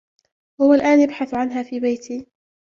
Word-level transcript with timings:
هو 0.61 0.73
الآن 0.73 1.01
يبحث 1.01 1.33
عنها 1.33 1.63
في 1.63 1.79
بيتي. 1.79 2.27